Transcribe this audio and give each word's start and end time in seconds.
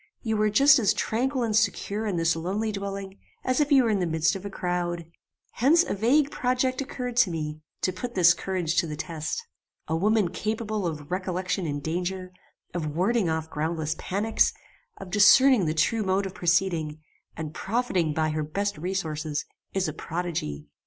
You 0.23 0.35
were 0.35 0.49
just 0.49 0.79
as 0.79 0.95
tranquil 0.95 1.43
and 1.43 1.55
secure 1.55 2.07
in 2.07 2.15
this 2.15 2.35
lonely 2.35 2.71
dwelling, 2.71 3.19
as 3.43 3.59
if 3.59 3.71
you 3.71 3.83
were 3.83 3.91
in 3.91 3.99
the 3.99 4.07
midst 4.07 4.35
of 4.35 4.43
a 4.43 4.49
crowd. 4.49 5.05
Hence 5.51 5.83
a 5.83 5.93
vague 5.93 6.31
project 6.31 6.81
occurred 6.81 7.15
to 7.17 7.29
me, 7.29 7.61
to 7.81 7.93
put 7.93 8.15
this 8.15 8.33
courage 8.33 8.77
to 8.77 8.87
the 8.87 8.95
test. 8.95 9.45
A 9.87 9.95
woman 9.95 10.29
capable 10.29 10.87
of 10.87 11.11
recollection 11.11 11.67
in 11.67 11.81
danger, 11.81 12.31
of 12.73 12.95
warding 12.95 13.29
off 13.29 13.51
groundless 13.51 13.95
panics, 13.99 14.53
of 14.97 15.11
discerning 15.11 15.67
the 15.67 15.75
true 15.75 16.01
mode 16.01 16.25
of 16.25 16.33
proceeding, 16.33 16.99
and 17.37 17.53
profiting 17.53 18.11
by 18.11 18.29
her 18.31 18.41
best 18.41 18.79
resources, 18.79 19.45
is 19.75 19.87
a 19.87 19.93
prodigy. 19.93 20.65